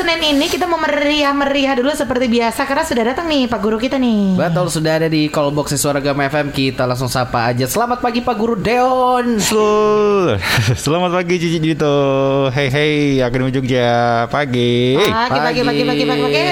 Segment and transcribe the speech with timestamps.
[0.00, 4.00] Senin ini kita mau meriah-meriah dulu seperti biasa karena sudah datang nih Pak Guru kita
[4.00, 4.32] nih.
[4.32, 7.68] Betul sudah ada di call box Suara Gama FM Kita langsung sapa aja.
[7.68, 9.36] Selamat pagi Pak Guru Deon.
[9.36, 10.40] Sel-
[10.88, 11.92] Selamat pagi Cici Dito.
[12.48, 14.24] Hey hey Akademi Jogja.
[14.32, 14.96] Pagi.
[14.96, 16.44] Pagi, pagi, pagi, pagi, pagi, pagi.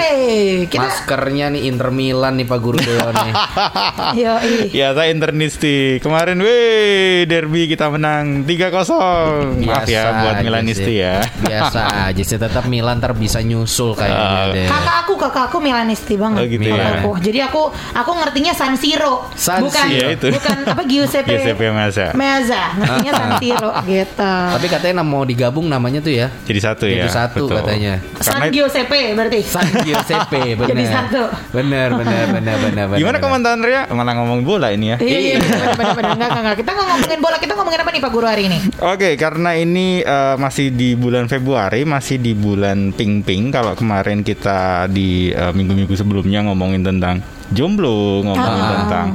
[0.69, 3.33] Kita, Maskernya nih Inter Milan nih Pak Guru Deon nih.
[4.29, 4.35] Yo.
[4.77, 5.97] Ya saya internisti.
[6.05, 11.25] Kemarin weh Derby kita menang 3-0 Maaf ya buat Milanisti ya.
[11.41, 12.37] Biasa aja sih.
[12.37, 16.43] Tetap Milan ntar bisa nyusul kayaknya deh Kakak aku, kakak aku Milanisti banget.
[16.43, 16.75] Oh, gitu ya.
[16.77, 17.11] Kakakku.
[17.23, 19.31] Jadi aku aku ngertinya San Siro.
[19.39, 19.95] San bukan Siro.
[19.95, 20.27] Iya, itu.
[20.35, 21.31] bukan apa Giuseppe.
[21.33, 22.07] Giuseppe Meazza.
[22.19, 22.63] Meazza.
[22.77, 24.33] Ngertinya San Siro gitu.
[24.59, 27.57] Tapi katanya mau digabung namanya tuh ya Jadi satu ya Jadi satu betul.
[27.63, 29.41] katanya San Karena Giuseppe berarti.
[29.47, 31.23] San Giuseppe bener Jadi satu.
[31.55, 35.73] Bener bener bener bener bener, Gimana komentarnya Malah ngomong bola ini ya Iya, iya, benar,
[35.79, 36.13] benar, benar.
[36.19, 36.57] Enggak, enggak, enggak.
[36.65, 38.59] Kita nggak ngomongin bola, kita ngomongin apa nih Pak Guru hari ini?
[38.83, 43.53] Oke, karena ini eh, masih di bulan Februari, masih di bulan Ping Ping.
[43.53, 48.73] Kalau kemarin kita di eh, minggu-minggu sebelumnya ngomongin tentang jomblo, ngomongin Ah.
[48.85, 49.07] tentang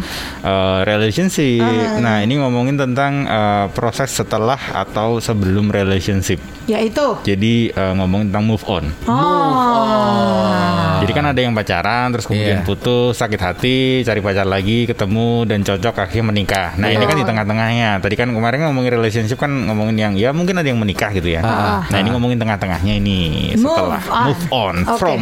[0.42, 1.64] eh, relationship.
[2.00, 6.42] Nah, ini ngomongin tentang eh, proses setelah atau sebelum relationship.
[6.66, 7.20] Yaitu.
[7.24, 8.86] Jadi eh, ngomongin tentang move on.
[9.06, 11.00] Oh.
[11.00, 12.66] Jadi kan ada yang pacaran, terus kemudian Iya.
[12.66, 16.70] putus, sakit hati, cari pacar lagi, ketemu dan cocok akhirnya menikah.
[16.76, 18.00] Nah ini kan di tengah-tengahnya.
[18.00, 21.44] Tadi kan kemarin ngomongin relationship kan ngomongin yang ya mungkin ada yang menikah gitu ya.
[21.44, 21.84] Ah.
[21.92, 24.26] Nah ini ngomongin tengah-tengahnya ini Move setelah on.
[24.32, 24.96] move on Oke.
[24.98, 25.22] from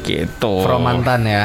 [0.00, 0.54] gitu.
[0.64, 1.44] From mantan ya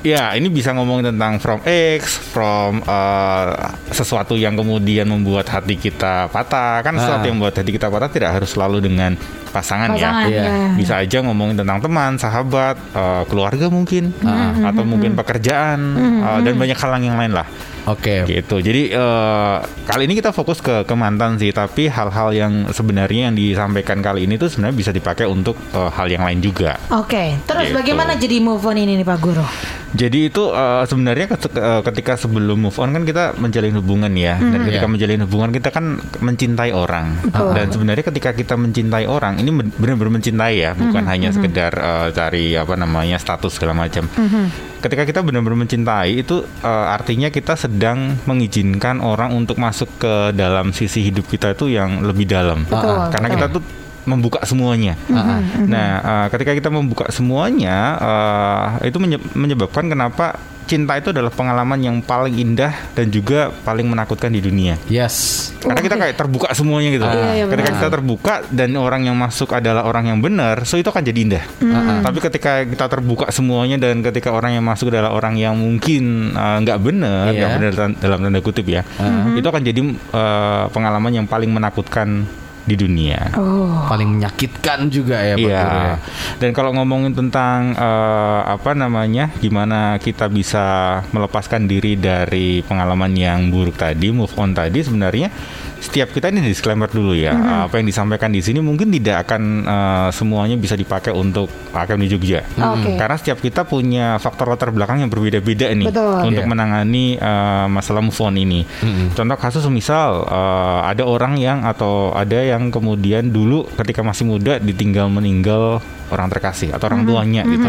[0.00, 3.52] Ya ini bisa ngomongin tentang from ex, from uh,
[3.92, 6.80] sesuatu yang kemudian membuat hati kita patah.
[6.80, 7.28] Kan sesuatu Ah.
[7.28, 9.12] yang membuat hati kita patah tidak harus selalu dengan
[9.52, 10.40] pasangan, Pasangan, ya.
[10.40, 10.72] Ya.
[10.72, 15.78] Bisa aja ngomongin tentang teman, sahabat, uh, keluarga mungkin, Hmm, atau mungkin pekerjaan
[16.22, 17.44] uh, dan banyak hal yang lain lah.
[17.86, 18.56] Oke Gitu.
[18.60, 23.34] Jadi eh, kali ini kita fokus ke ke mantan sih, tapi hal-hal yang sebenarnya yang
[23.34, 26.76] disampaikan kali ini tuh sebenarnya bisa dipakai untuk eh, hal yang lain juga.
[26.90, 27.76] Oke, terus Gitu.
[27.76, 29.44] bagaimana jadi move on ini nih Pak Guru?
[29.90, 34.60] Jadi itu eh, sebenarnya ket- ketika sebelum move on kan kita menjalin hubungan ya, dan
[34.62, 34.90] ketika Iya.
[34.90, 35.84] menjalin hubungan kita kan
[36.18, 37.18] mencintai orang.
[37.22, 37.50] Betul.
[37.52, 42.08] Dan sebenarnya ketika kita mencintai orang, ini ben- benar-benar mencintai ya, bukan hanya sekedar eh,
[42.10, 44.06] cari apa namanya status segala macam.
[44.80, 50.72] Ketika kita benar-benar mencintai itu eh, artinya kita sedang mengizinkan orang untuk masuk ke dalam
[50.72, 52.64] sisi hidup kita itu yang lebih dalam.
[52.64, 53.36] Betul, Karena betul.
[53.36, 53.62] kita tuh
[54.10, 54.98] membuka semuanya.
[55.62, 57.76] Nah, eh, ketika kita membuka semuanya,
[58.80, 63.82] eh, itu menye- menyebabkan kenapa cinta itu adalah pengalaman yang paling indah dan juga paling
[63.84, 64.78] menakutkan di dunia.
[64.86, 67.02] Yes Karena kita kayak terbuka semuanya gitu.
[67.02, 67.80] Iya, iya, ketika benar.
[67.82, 71.44] kita terbuka dan orang yang masuk adalah orang yang benar, so itu akan jadi indah.
[72.00, 76.56] Tapi ketika kita terbuka semuanya dan ketika orang yang masuk adalah orang yang mungkin eh,
[76.62, 77.36] nggak benar, Iya.
[77.36, 78.86] nggak benar tan- dalam tanda kutip ya,
[79.32, 82.30] itu akan jadi eh, pengalaman yang paling menakutkan
[82.70, 83.34] di dunia.
[83.34, 83.90] Oh.
[83.90, 85.62] Paling menyakitkan juga ya Pak Iya.
[85.66, 85.94] Ya.
[86.38, 93.50] Dan kalau ngomongin tentang eh, apa namanya, gimana kita bisa melepaskan diri dari pengalaman yang
[93.50, 95.34] buruk tadi, move on tadi, sebenarnya
[95.80, 97.32] setiap kita ini disclaimer dulu ya.
[97.66, 102.44] Apa yang disampaikan di sini mungkin tidak akan eh, semuanya bisa dipakai untuk Akademi Jogja.
[102.54, 103.00] Oke.
[103.00, 106.28] Karena setiap kita punya faktor latar belakang yang berbeda-beda nih Betul.
[106.28, 106.50] untuk Iya.
[106.50, 108.68] menangani eh, masalah move on ini.
[109.16, 114.60] Contoh kasus misal eh, ada orang yang atau ada yang kemudian dulu ketika masih muda
[114.60, 115.80] ditinggal meninggal
[116.10, 117.66] orang terkasih atau orang tuanya gitu.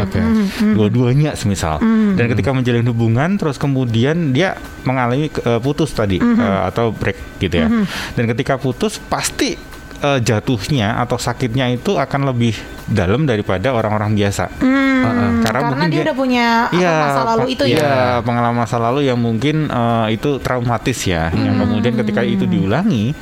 [0.76, 1.80] Dua-duanya semisal.
[2.14, 7.56] Dan ketika menjalin hubungan terus kemudian dia mengalami eh, putus tadi eh, atau break gitu
[7.56, 7.68] ya.
[8.14, 9.56] Dan ketika putus pasti
[10.02, 14.50] eh, jatuhnya atau sakitnya itu akan lebih dalam daripada orang-orang biasa.
[14.60, 17.96] Hmm, Karena karena, mungkin dia, dia- udah punya Iya, masa lalu itu iya, ya.
[18.22, 21.64] pengalaman masa lalu yang mungkin eh, itu traumatis ya, yang Hmm.
[21.66, 23.14] kemudian ketika itu diulangi,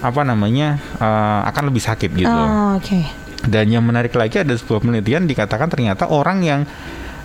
[0.00, 2.30] apa namanya eh, akan lebih sakit gitu.
[2.32, 3.04] Oh, Oke.
[3.40, 6.60] Dan yang menarik lagi ada sebuah penelitian dikatakan ternyata orang yang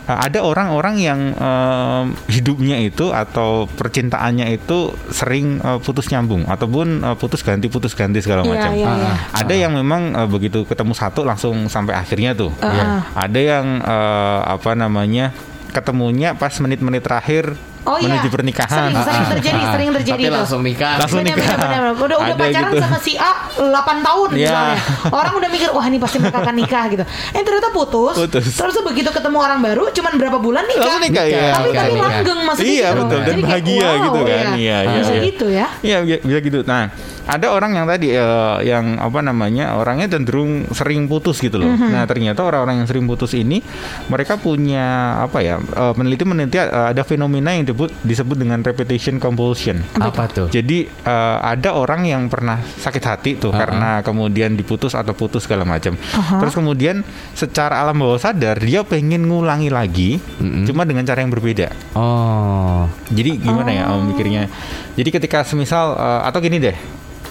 [0.04, 7.02] eh, ada orang-orang yang eh, hidupnya itu atau percintaannya itu sering eh, putus nyambung ataupun
[7.02, 8.70] eh, putus ganti putus ganti segala Iya, macam.
[8.72, 9.12] iya, iya.
[9.34, 12.48] Ada yang memang eh, begitu ketemu satu langsung sampai akhirnya tuh.
[12.64, 13.04] Ah.
[13.12, 15.36] Ada yang eh, apa namanya
[15.70, 17.52] ketemunya pas menit-menit terakhir
[17.86, 18.18] Oh iya.
[18.18, 18.90] menuju pernikahan.
[18.90, 20.36] Sering, sering terjadi, sering terjadi Tapi tuh.
[20.36, 21.38] langsung nikah Langsung nikah.
[21.38, 21.82] benar, benar.
[21.96, 22.82] Udah, udah Ada pacaran gitu.
[22.82, 23.62] sama si A 8
[24.02, 24.38] tahun Iya.
[24.42, 24.78] misalnya.
[25.08, 27.04] Orang udah mikir, wah ini pasti mereka akan nikah gitu.
[27.30, 28.14] Eh ternyata putus.
[28.16, 28.44] Putus.
[28.50, 30.82] Terus begitu ketemu orang baru, cuman berapa bulan nikah.
[30.84, 31.50] Langsung nikah, iya.
[31.52, 32.98] Tapi Nikah, tapi langgeng maksudnya Iya, gitu.
[32.98, 33.06] betul.
[33.16, 34.44] Dan Jadi kayak, bahagia wow, gitu kan.
[34.52, 35.22] Iya, iya, Bisa iya.
[35.22, 35.66] gitu ya.
[35.80, 36.58] Iya bi- bisa gitu.
[36.62, 36.82] Nah
[37.26, 41.74] ada orang yang tadi eh, yang apa namanya orangnya cenderung sering putus gitu loh.
[41.74, 43.58] Nah ternyata orang-orang yang sering putus ini
[44.06, 49.18] mereka punya apa ya eh, peneliti meneliti eh, ada fenomena yang disebut disebut dengan repetition
[49.18, 49.82] compulsion.
[49.98, 50.46] Apa tuh?
[50.54, 53.58] Jadi eh, ada orang yang pernah sakit hati tuh Uh-uh.
[53.58, 55.98] karena kemudian diputus atau putus segala macam.
[56.14, 57.02] Terus kemudian
[57.34, 60.22] secara alam bawah sadar dia pengen ngulangi lagi,
[60.66, 61.74] cuma dengan cara yang berbeda.
[61.98, 62.86] Oh.
[63.10, 64.46] Jadi gimana ya om mikirnya?
[64.94, 66.76] Jadi ketika semisal eh, atau gini deh,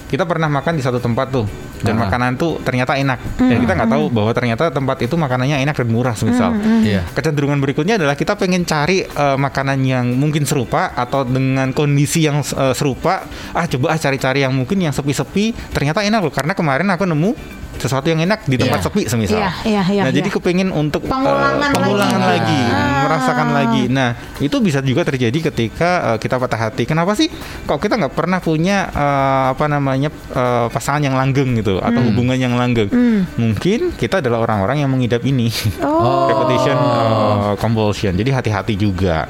[0.06, 1.46] kita pernah makan di satu tempat tuh
[1.82, 2.08] dan Ah.
[2.08, 5.88] makanan tuh ternyata enak dan kita nggak tahu bahwa ternyata tempat itu makanannya enak dan
[5.92, 6.56] murah semisal.
[6.82, 7.04] Iya.
[7.12, 12.40] Kecenderungan berikutnya adalah kita pengen cari eh, makanan yang mungkin serupa atau dengan kondisi yang
[12.40, 13.26] eh, serupa.
[13.52, 15.74] Ah coba ah cari-cari yang mungkin yang sepi-sepi.
[15.74, 17.30] Ternyata enak loh karena kemarin aku nemu
[17.76, 18.84] sesuatu yang enak di tempat Iya.
[18.84, 19.36] sepi semisal.
[19.36, 20.16] Iya, iya, iya, nah iya.
[20.16, 22.32] jadi kepengen untuk eh, Pengulangan pengulangan lagi.
[22.40, 23.02] lagi, Ah.
[23.04, 23.82] merasakan lagi.
[23.86, 24.08] Nah
[24.38, 26.84] itu bisa juga terjadi ketika eh, kita patah hati.
[26.84, 27.28] Kenapa sih?
[27.64, 32.08] Kok kita nggak pernah punya eh, apa namanya eh, pasangan yang langgeng gitu atau Hmm.
[32.10, 32.88] hubungan yang langgeng?
[33.36, 35.48] Mungkin kita adalah orang-orang yang mengidap ini.
[35.80, 36.26] Oh.
[36.30, 38.12] repetition uh, compulsion.
[38.12, 39.28] Jadi hati-hati juga.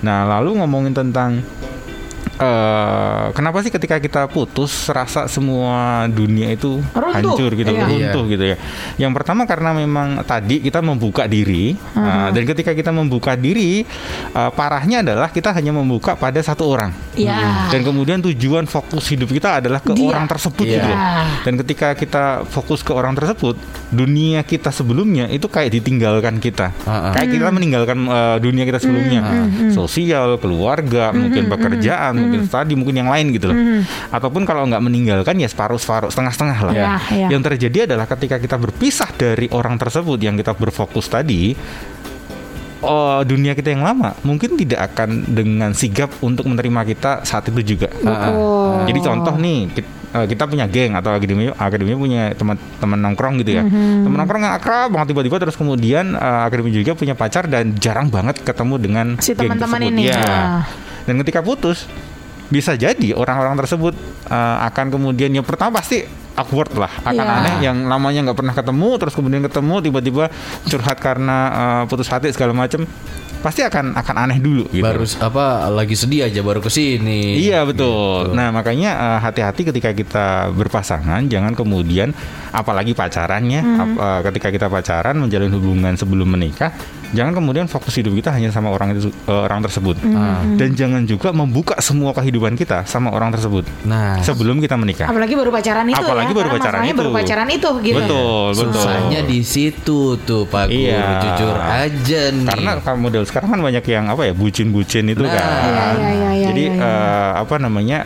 [0.00, 1.44] Nah, lalu ngomongin tentang
[2.40, 7.12] eh kenapa sih ketika kita putus rasa semua dunia itu Runtuh.
[7.36, 7.84] hancur gitu, Iya.
[7.86, 8.56] runtuh gitu ya.
[8.96, 13.84] Yang pertama karena memang tadi kita membuka diri uh, dan ketika kita membuka diri
[14.32, 16.90] uh, parahnya adalah kita hanya membuka pada satu orang.
[17.14, 17.68] Ya.
[17.68, 20.08] Dan kemudian tujuan fokus hidup kita adalah ke Dia.
[20.08, 20.74] orang tersebut Iya.
[20.74, 20.92] gitu.
[21.44, 23.60] Dan ketika kita fokus ke orang tersebut,
[23.90, 26.72] dunia kita sebelumnya itu kayak ditinggalkan kita.
[26.88, 27.12] Ah, ah.
[27.12, 29.20] Kayak kita meninggalkan uh, dunia kita sebelumnya.
[29.70, 33.56] Sosial, keluarga, mungkin pekerjaan, mungkin tadi, mungkin yang lain gitu loh.
[34.14, 36.74] Ataupun kalau nggak meninggalkan ya separuh-separuh, setengah-setengah lah.
[36.74, 37.28] Iya, iya.
[37.34, 41.52] Yang terjadi adalah ketika kita berpisah dari orang tersebut yang kita berfokus tadi,
[42.80, 47.76] oh, dunia kita yang lama mungkin tidak akan dengan sigap untuk menerima kita saat itu
[47.76, 47.88] juga.
[47.92, 48.88] Betul.
[48.88, 53.60] Jadi contoh nih kit- eh, kita, punya geng atau akademi akademi punya teman-teman nongkrong gitu
[53.60, 53.62] ya.
[53.62, 54.08] Mhm.
[54.08, 58.08] Teman nongkrong yang akrab banget tiba-tiba terus kemudian eh, akademi juga punya pacar dan jarang
[58.08, 60.00] banget ketemu dengan Si geng teman-teman tersebut.
[60.00, 60.04] ini.
[60.10, 60.64] Ah.
[61.04, 61.84] Dan ketika putus
[62.50, 63.94] bisa jadi orang-orang tersebut
[64.26, 66.02] eh, akan kemudian yang pertama pasti
[66.34, 67.36] awkward lah akan Iya.
[67.38, 70.24] aneh yang namanya nggak pernah ketemu terus kemudian ketemu tiba-tiba
[70.66, 72.82] curhat karena eh, putus hati segala macam
[73.40, 74.84] pasti akan akan aneh dulu gitu.
[74.84, 77.40] Baru apa lagi sedih aja baru ke sini.
[77.40, 78.32] Iya betul.
[78.32, 82.12] Nah makanya eh, hati-hati ketika kita berpasangan, jangan kemudian
[82.50, 86.70] apalagi pacarannya, ap- eh, ketika kita pacaran menjalin hubungan sebelum menikah,
[87.10, 89.96] jangan kemudian fokus hidup kita hanya sama orang itu eh, orang tersebut,
[90.54, 95.08] dan jangan juga membuka semua kehidupan kita sama orang tersebut Nah, sebelum kita menikah.
[95.08, 96.36] Apalagi baru pacaran itu Apalagi ya.
[96.36, 96.96] baru pacaran itu.
[97.00, 97.98] baru pacaran itu gitu.
[98.04, 98.72] Betul, betul.
[98.76, 100.76] susahnya di situ tuh Pak Guru.
[100.84, 101.02] Iya.
[101.24, 102.46] Jujur aja nih.
[102.46, 105.30] Karena model sekarang kan banyak yang apa ya bucin-bucin itu Nah.
[105.30, 105.46] kan.
[105.46, 106.82] Iya, iya, iya, iya, Jadi iya, iya.
[106.84, 107.98] eh, apa namanya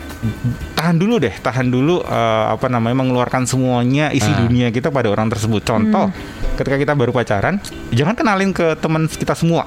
[0.75, 4.39] tahan dulu deh, tahan dulu eh, apa namanya mengeluarkan semuanya isi Ah.
[4.39, 5.65] dunia kita pada orang tersebut.
[5.65, 6.55] Contoh, Hmm.
[6.55, 7.57] ketika kita baru pacaran,
[7.91, 9.65] jangan kenalin ke teman kita semua.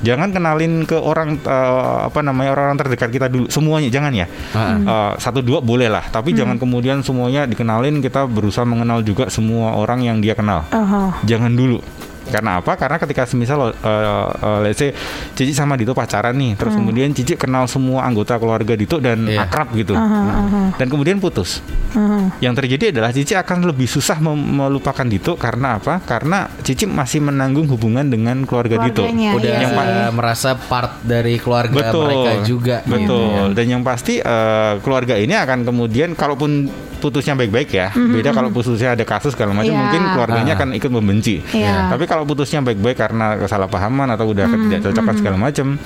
[0.00, 4.72] Jangan kenalin ke orang eh, apa namanya orang-orang terdekat kita dulu semuanya jangan ya Ah.
[4.72, 6.14] Eh, satu dua boleh lah Hmm.
[6.14, 11.20] tapi jangan kemudian semuanya dikenalin kita berusaha mengenal juga semua orang yang dia kenal Aha.
[11.22, 11.84] jangan dulu
[12.30, 12.72] karena apa?
[12.74, 14.94] Karena ketika semisal uh, uh, let's say
[15.34, 19.44] Cici sama Dito pacaran nih, terus kemudian Cici kenal semua anggota keluarga Dito dan Iya.
[19.44, 19.92] akrab gitu.
[19.92, 21.60] Aha, aha, Dan kemudian putus.
[21.92, 22.30] aha.
[22.38, 25.98] Yang terjadi adalah Cici akan lebih susah mem- melupakan Dito karena apa?
[26.00, 29.02] Karena Cici masih menanggung hubungan dengan keluarga Dito.
[29.02, 32.76] Keluarganya, udah iya yang eh, merasa part dari keluarga Betul, mereka juga.
[32.84, 33.00] betul.
[33.02, 33.18] gitu.
[33.52, 38.92] Dan yang pasti eh, keluarga ini akan kemudian, kalaupun putusnya baik-baik ya, beda kalau putusnya
[38.92, 39.80] ada kasus segala macam, Iya.
[39.80, 40.58] mungkin keluarganya Ah.
[40.60, 41.40] akan ikut membenci.
[41.48, 41.88] Iya.
[41.88, 45.76] Tapi kalau putusnya baik-baik karena kesalahpahaman atau udah ketidakcocokan segala macam,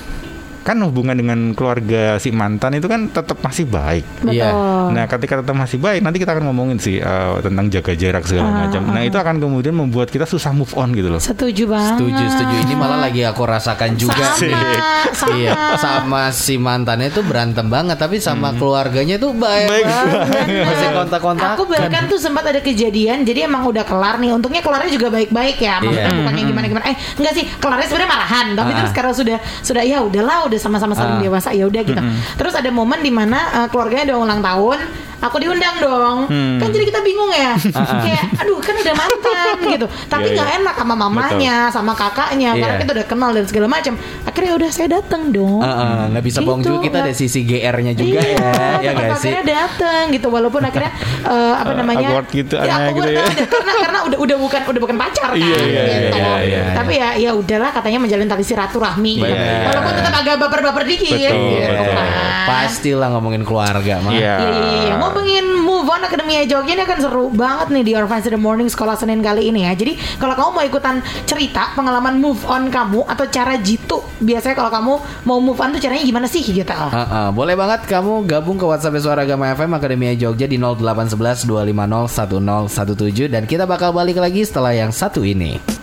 [0.64, 4.04] kan hubungan dengan keluarga si mantan itu kan tetap masih baik.
[4.25, 4.49] Iya.
[4.88, 8.49] Nah, ketika tetap masih baik, nanti kita akan ngomongin sih eh, tentang jaga jarak segala
[8.49, 8.83] Ah, macam.
[8.88, 11.21] Nah, itu akan kemudian membuat kita susah move on gitu loh.
[11.21, 12.00] Setuju banget.
[12.00, 12.54] Setuju, setuju.
[12.64, 14.25] Ini malah lagi aku rasakan juga.
[14.35, 14.73] Sama,
[15.12, 15.35] sama.
[15.37, 20.16] Iya, sama si mantannya tuh berantem banget, tapi sama keluarganya tuh baik, Baik banget.
[20.64, 21.49] Masih kontak-kontak.
[21.54, 24.33] Aku bahkan tuh sempat ada kejadian, jadi emang udah kelar nih.
[24.33, 25.76] Untungnya kelarnya juga baik-baik ya.
[25.78, 26.85] Maksudnya bukannya gimana-gimana.
[26.88, 28.47] Eh, enggak sih, kelarnya sebenarnya marahan.
[28.54, 28.76] Tapi Ah.
[28.80, 31.23] terus karena sudah sudah ya udahlah, udah sama-sama saling Ah.
[31.23, 32.00] dewasa ya udah gitu.
[32.34, 34.78] Terus ada momen di mana uh, keluarganya udah ulang tahun,
[35.20, 36.18] aku diundang dong.
[36.26, 36.58] Hmm.
[36.58, 37.54] Kan jadi kita bingung ya.
[38.00, 39.87] Kayak aduh kan udah mantan gitu.
[40.04, 40.58] Tapi Iya, nggak iya.
[40.58, 42.80] enak sama mamanya, sama kakaknya karena Iya.
[42.80, 43.94] kita udah kenal dan segala macam.
[44.25, 45.61] Akhirnya ya udah saya datang dong.
[45.61, 48.49] Ah, ah, nggak bisa bohong Gitu, juga kita ada sisi GR-nya juga iya,
[48.80, 49.28] ya, ya sih?
[49.28, 50.92] akhirnya datang gitu walaupun akhirnya
[51.23, 53.20] eh, apa namanya awkward gitu, aneh awkward gitu ya.
[53.20, 56.16] banget, karena karena udah udah bukan udah bukan pacar kan Iya, iya, gitu.
[56.16, 59.28] iya, iya, tapi ya ya udahlah katanya menjalin tali silaturahmi gitu.
[59.28, 59.66] Iya.
[59.66, 61.94] walaupun tetap agak baper-baper dikit Betul, gitu betul.
[61.96, 62.08] kan.
[62.44, 64.12] Pastilah ngomongin keluarga mah.
[64.12, 64.36] Iya.
[64.36, 64.94] Iya, iya.
[65.00, 68.36] Mau ngomongin move on Akademia Jogja ini akan seru banget nih di Your Fans in
[68.36, 69.72] the Morning sekolah Senin kali ini ya.
[69.72, 74.70] Jadi kalau kamu mau ikutan cerita pengalaman move on kamu atau cara jitu, biasanya kalau
[74.70, 74.92] kamu
[75.24, 76.68] mau move on tuh caranya gimana sih gitu?
[76.68, 77.28] Ah, ah.
[77.32, 83.32] boleh banget kamu gabung ke WhatsApp Suara Gama FM Akademia Jogja di 0811 250 1017
[83.32, 85.74] dan kita bakal balik lagi setelah yang satu ini.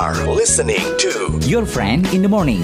[0.00, 2.62] Are listening to Your friend in the morning.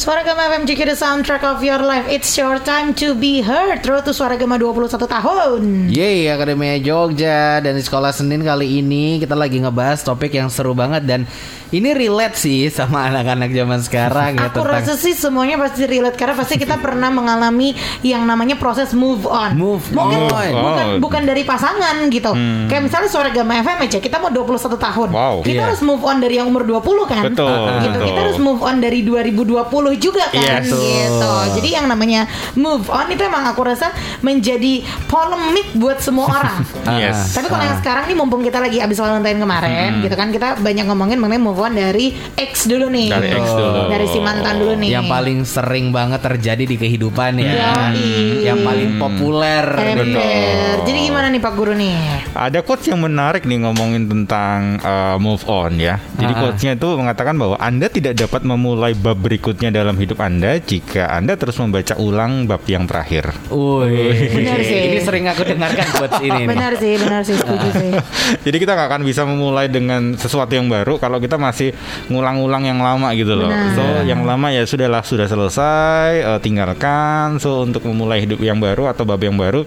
[0.00, 2.08] Suara Gama FM Jiki the soundtrack of your life.
[2.08, 3.84] It's your time to be heard.
[3.84, 5.92] Road to Suara Gama 21 tahun.
[5.92, 7.60] Yeay Akademia Jogja.
[7.60, 11.04] Dan di sekolah Senin kali ini kita lagi ngebahas topik yang seru banget.
[11.04, 11.28] Dan
[11.68, 16.16] ini relate sih sama anak-anak zaman sekarang ya Aku rasa sih semuanya pasti relate.
[16.16, 19.52] Karena pasti kita pernah mengalami Yang namanya proses move on.
[19.60, 20.48] Move Mungkin on.
[20.64, 22.32] bukan, bukan dari pasangan gitu.
[22.72, 25.08] Kayak misalnya Suara Gama FM aja Kita mau 21 tahun.
[25.12, 25.34] Wow.
[25.44, 25.68] Kita Iya.
[25.68, 27.28] harus move on dari yang umur 20 kan?
[27.28, 27.52] Betul,
[27.84, 27.98] gitu.
[28.00, 28.06] betul.
[28.08, 30.68] Kita harus move on dari 2020 juga kan Yes.
[30.68, 36.58] gitu Jadi yang namanya move on itu emang aku rasa Menjadi polemik buat semua orang
[37.02, 37.32] Yes.
[37.32, 40.84] Tapi kalau yang sekarang nih mumpung kita lagi abis Valentine kemarin gitu kan kita banyak
[40.84, 43.08] ngomongin mengenai move on dari ex dulu nih.
[43.08, 43.80] Dari ex dulu.
[43.86, 44.90] Dari si mantan dulu nih.
[44.90, 47.52] Yang paling sering banget terjadi di kehidupan ya.
[47.54, 48.44] Yoi.
[48.44, 49.64] Yang paling populer.
[49.64, 50.74] Ember.
[50.82, 51.96] Jadi gimana nih Pak Guru nih?
[52.32, 55.96] Ada quotes yang menarik nih ngomongin tentang uh, move on ya.
[56.14, 56.38] Jadi Ah.
[56.40, 61.40] quotesnya itu mengatakan bahwa Anda tidak dapat memulai bab berikutnya dalam hidup Anda jika Anda
[61.40, 63.32] terus membaca ulang bab yang terakhir.
[63.48, 64.36] Wih.
[64.36, 64.80] Benar sih.
[64.92, 66.44] Ini sering aku dengarkan quotes ini.
[66.44, 66.46] nih.
[66.52, 67.90] Benar sih, benar sih setuju sih.
[68.46, 71.72] Jadi kita nggak akan bisa memulai dengan sesuatu yang baru kalau kita masih
[72.12, 73.48] ngulang-ulang yang lama gitu loh.
[73.48, 73.72] Benar.
[73.72, 77.40] So yang lama ya sudahlah sudah selesai, eh, tinggalkan.
[77.40, 79.64] So untuk memulai hidup yang baru atau bab yang baru,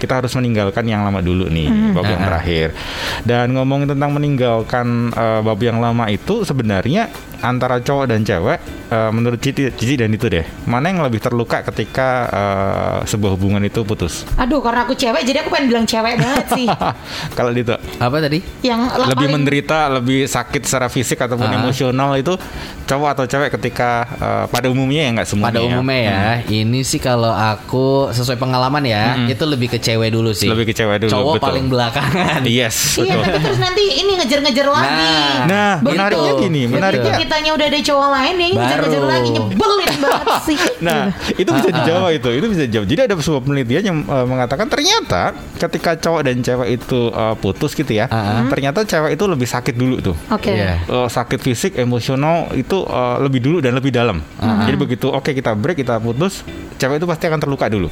[0.00, 2.72] kita harus meninggalkan yang lama dulu nih, bab yang terakhir.
[3.28, 9.10] Dan ngomongin tentang meninggalkan eh, bab yang lama itu sebenarnya antara cowok dan cewek, eh,
[9.10, 13.80] menurut Cici, Cici dan itu deh, mana yang lebih terluka ketika eh, sebuah hubungan itu
[13.80, 14.28] putus?
[14.34, 16.66] Aduh, karena aku cewek jadi aku pengen bilang cewek banget sih.
[17.36, 18.38] kalau itu Apa tadi?
[18.60, 21.56] Yang lebih paling- menderita, lebih sakit secara fisik ataupun Ah.
[21.56, 22.36] emosional itu
[22.84, 25.48] cowok atau cewek ketika eh, pada umumnya ya nggak semuanya.
[25.50, 27.80] Pada umumnya ya, ini sih kalau aku
[28.10, 30.46] sesuai pengalaman ya, itu lebih ke cewek dulu sih.
[30.46, 31.46] Lebih ke cewek dulu, Cowok betul.
[31.46, 32.40] paling belakangan.
[32.44, 33.24] Yes, Iya, betul.
[33.24, 34.88] tapi terus nanti ini ngejar-ngejar lagi.
[34.90, 37.14] Nah, Nah, menariknya gini, Begitu menariknya.
[37.30, 39.06] Kitanya udah ada cowok lain nih ngejar-ngejar Baru.
[39.06, 40.58] lagi nyebelin banget sih.
[40.80, 42.86] Nah, itu bisa dijawab itu, itu bisa dijawab.
[42.90, 47.70] Jadi ada sebuah penelitian yang eh, mengatakan ternyata ketika cowok dan cewek itu eh, putus
[47.72, 48.48] gitu ya, Ah.
[48.50, 50.16] ternyata cewek itu lebih sakit dulu tuh.
[50.26, 50.50] Oke.
[50.50, 50.82] Iya.
[50.82, 54.18] Eh, sakit fisik, emosional itu eh, lebih dulu dan lebih dalam.
[54.40, 56.42] Jadi begitu oke kita break, kita putus,
[56.82, 57.86] cewek itu pasti akan terluka dulu.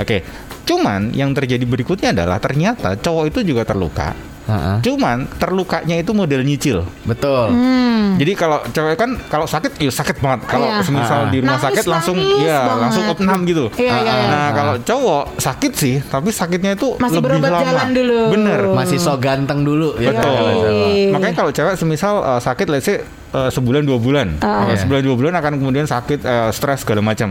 [0.00, 0.24] Oke.
[0.64, 4.29] Cuman yang terjadi berikutnya adalah ternyata cowok itu juga terluka.
[4.42, 4.76] Heeh.
[4.82, 6.82] Cuman terlukanya itu model nyicil.
[7.02, 7.50] Betul.
[7.50, 8.16] Hmm.
[8.16, 10.44] Jadi kalau cewek kan kalau sakit ya sakit banget.
[10.44, 10.80] Kalau Iya.
[10.80, 11.28] semisal Ah.
[11.28, 12.80] di rumah Nangis, sakit langsung nangis ya banget.
[12.82, 13.64] langsung opnam gitu.
[13.74, 13.94] Iya.
[14.26, 17.64] Nah, kalau cowok sakit sih, tapi sakitnya itu Masih lebih berobat lama.
[17.64, 18.20] jalan dulu.
[18.30, 18.60] Bener.
[18.72, 20.10] Masih so ganteng dulu ya.
[20.10, 20.24] Betul.
[20.26, 20.88] kalau cowok.
[20.90, 21.10] Iya.
[21.10, 22.96] Makanya kalau cewek semisal uh, sakit let's say
[23.30, 24.66] uh, sebulan dua bulan, Ah.
[24.66, 27.30] Uh, sebulan dua bulan akan kemudian sakit uh, stres segala macam.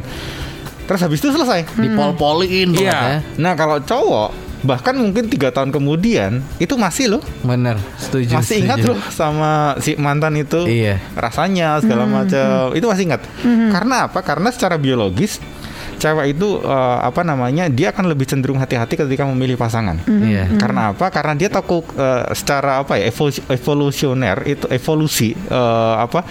[0.86, 1.70] Terus habis itu selesai.
[1.76, 3.02] Dipol-polin banget ya.
[3.12, 3.16] Iya.
[3.36, 8.36] Nah kalau cowok bahkan mungkin tiga tahun kemudian itu masih loh Bener, setuju.
[8.36, 8.92] masih ingat setuju.
[8.92, 11.00] loh sama si mantan itu Iya.
[11.14, 13.22] rasanya segala macam itu masih ingat
[13.70, 15.40] karena apa karena secara biologis
[15.96, 20.52] cewek itu eh, apa namanya dia akan lebih cenderung hati-hati ketika memilih pasangan Iya.
[20.56, 26.24] karena apa karena dia tahu eh, secara apa ya evolu- evolusioner itu evolusi eh, apa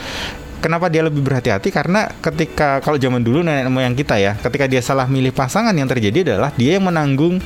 [0.59, 1.71] Kenapa dia lebih berhati-hati?
[1.71, 5.87] Karena ketika kalau zaman dulu nenek moyang kita ya, ketika dia salah milih pasangan yang
[5.87, 7.39] terjadi adalah dia yang menanggung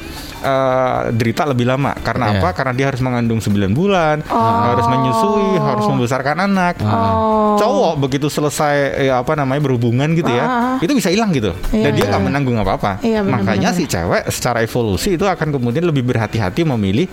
[0.43, 1.95] eh, derita lebih lama.
[1.97, 2.39] Karena Iya.
[2.43, 2.49] apa?
[2.53, 6.83] Karena dia harus mengandung 9 bulan, harus menyusui, harus membesarkan anak.
[6.83, 7.55] Oh.
[7.57, 10.77] Cowok begitu selesai eh, apa namanya berhubungan gitu ya, Ah.
[10.83, 11.55] itu bisa hilang gitu.
[11.71, 12.11] Iya, Dan dia iya.
[12.11, 12.99] nggak menanggung apa-apa.
[13.01, 17.07] Iya, benar, Makanya si cewek secara evolusi itu akan kemudian lebih berhati-hati memilih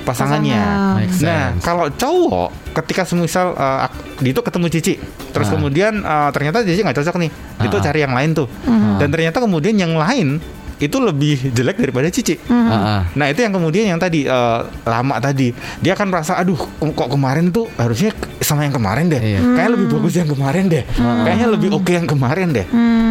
[0.00, 0.62] pasangannya.
[0.96, 1.20] Pasangan.
[1.20, 3.84] Nah, kalau cowok ketika semisal uh,
[4.22, 4.94] itu ketemu Cici,
[5.30, 5.52] terus Ah.
[5.54, 7.82] kemudian uh, ternyata Cici nggak cocok nih, itu Ah.
[7.82, 8.48] cari yang lain tuh,
[8.96, 10.40] dan ternyata kemudian yang lain
[10.80, 12.40] itu lebih jelek daripada Cici.
[12.40, 13.00] Heeh.
[13.12, 17.48] Nah itu yang kemudian yang tadi eh, lama tadi dia akan merasa aduh kok kemarin
[17.48, 18.10] tuh harusnya
[18.40, 19.40] sama yang kemarin deh, Iya.
[19.44, 22.66] kayaknya lebih bagus yang kemarin deh, kayaknya lebih oke yang kemarin deh.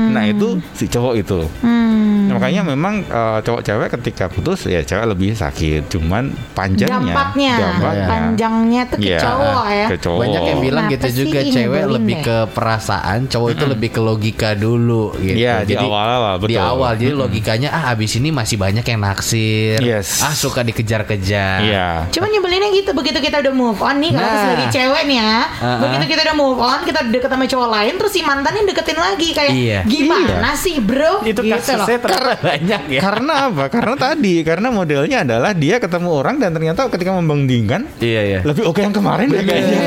[0.09, 1.39] Nah itu si cowok itu.
[1.61, 2.25] Hmm.
[2.25, 7.53] Nah, makanya memang eh, cowok cewek ketika putus ya cewek lebih sakit, cuman panjangnya, Dampaknya,
[7.55, 9.85] dampaknya panjangnya tuh ke Iya, cowok ya.
[9.85, 10.19] ke cowok.
[10.19, 12.23] Banyak yang bilang Kenapa gitu juga cewek lebih deh?
[12.23, 15.37] ke perasaan, cowok itu lebih ke logika dulu gitu.
[15.37, 16.61] Iya, di awal-awal, Di betul.
[16.63, 19.83] awal jadi logikanya ceritanya ah abis ini masih banyak yang naksir.
[19.83, 20.23] Yes.
[20.23, 21.59] Ah suka dikejar-kejar.
[21.59, 21.89] Iya.
[22.09, 24.31] Cuma nyebelinnya gitu begitu kita udah move on nih kalau Nah.
[24.31, 25.35] aku sebagai cewek nih ya.
[25.59, 25.79] Uh-uh.
[25.83, 29.29] Begitu kita udah move on, kita deket sama cowok lain terus si mantannya deketin lagi
[29.35, 29.79] kayak Iya.
[29.83, 31.27] gimana sih, Bro?
[31.27, 31.87] Itu Gitu kasusnya loh.
[31.99, 32.99] ternyata banyak ya.
[33.03, 33.63] Karena apa?
[33.67, 38.39] Karena tadi, karena modelnya adalah dia ketemu orang dan ternyata ketika membandingkan Iya iya.
[38.41, 39.79] lebih oke yang kemarin deh kayaknya.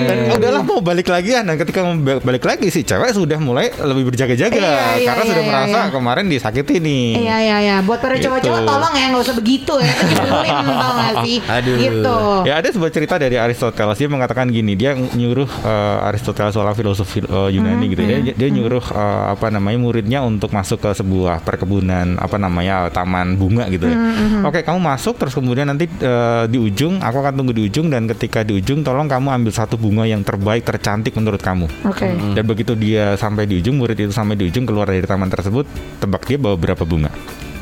[0.00, 1.44] Dan udahlah mau balik lagi ya.
[1.44, 1.84] Dan ketika
[2.20, 5.78] balik lagi si cewek sudah mulai lebih berjaga-jaga Iya, iya, karena iya, sudah iya, merasa
[5.80, 5.90] iya.
[5.92, 7.09] kemarin disakiti nih.
[7.16, 8.28] Iya iya iya, buat para Gitu.
[8.28, 9.92] cowok-cowok tolong ya nggak usah begitu ya.
[10.10, 11.36] Nyebelin tau gak sih?
[11.40, 11.76] Aduh.
[11.76, 12.16] Gitu.
[12.44, 17.08] Ya ada sebuah cerita dari Aristoteles dia mengatakan gini dia nyuruh eh, Aristoteles seorang filosof
[17.16, 21.40] eh, Yunani gitu ya dia, dia nyuruh eh, apa namanya muridnya untuk masuk ke sebuah
[21.40, 23.96] perkebunan apa namanya taman bunga gitu ya.
[24.44, 28.04] Oke kamu masuk terus kemudian nanti eh, di ujung aku akan tunggu di ujung dan
[28.04, 31.64] ketika di ujung tolong kamu ambil satu bunga yang terbaik tercantik menurut kamu.
[31.88, 32.12] Oke.
[32.36, 35.64] Dan begitu dia sampai di ujung murid itu sampai di ujung keluar dari taman tersebut
[35.96, 36.99] tebak dia bawa berapa bunga?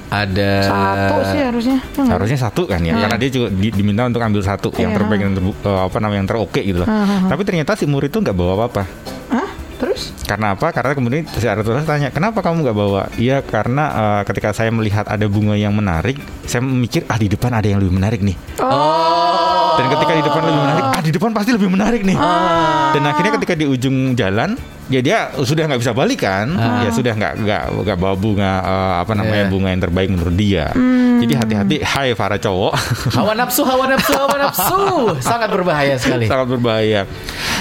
[0.08, 1.78] Ada Satu sih harusnya.
[1.84, 2.16] Ya nggak?
[2.16, 4.96] Harusnya satu kan ya, karena dia juga di- diminta untuk ambil satu yang Iya.
[4.96, 6.88] terbaik yang terbu- eh, apa namanya yang teroke gitu loh.
[7.28, 8.82] Tapi ternyata si murid itu nggak bawa apa-apa.
[9.28, 9.48] Hah?
[9.78, 10.16] Terus?
[10.24, 10.72] Karena apa?
[10.72, 13.02] Karena kemudian si Aristoteles tanya, kenapa kamu nggak bawa?
[13.14, 16.16] Iya karena eh, ketika saya melihat ada bunga yang menarik,
[16.48, 18.36] saya mikir ah di depan ada yang lebih menarik nih.
[19.76, 22.16] Dan ketika di depan lebih menarik, ah di depan pasti lebih menarik nih.
[22.90, 24.56] Dan akhirnya ketika di ujung jalan,
[24.88, 26.48] ya dia sudah nggak bisa balik kan,
[26.82, 29.50] ya sudah nggak nggak nggak bawa bunga eh, apa namanya Iya.
[29.50, 30.72] bunga yang terbaik menurut dia.
[31.18, 32.72] Jadi hati-hati, hai para cowok.
[33.18, 34.80] hawa nafsu, hawa nafsu, hawa nafsu.
[35.18, 36.24] Sangat berbahaya sekali.
[36.24, 37.04] sangat berbahaya.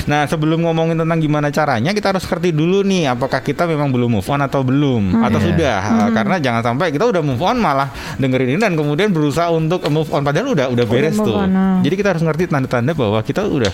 [0.05, 4.07] Nah, sebelum ngomongin tentang gimana caranya, kita harus ngerti dulu nih, apakah kita memang belum
[4.13, 5.47] move on atau belum, atau Iya.
[5.51, 5.77] sudah?
[5.83, 9.83] Uh, Karena jangan sampai kita udah move on malah dengerin ini dan kemudian berusaha untuk
[9.89, 11.35] move on, padahal udah udah beres tuh.
[11.35, 11.77] on, ah.
[11.81, 13.73] Jadi kita harus ngerti tanda-tanda bahwa kita udah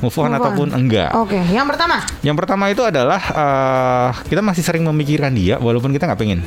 [0.00, 0.32] move on Move on.
[0.32, 1.10] ataupun enggak.
[1.12, 2.00] Oke, yang pertama.
[2.22, 6.46] Yang pertama itu adalah uh, kita masih sering memikirkan dia, walaupun kita nggak pengen.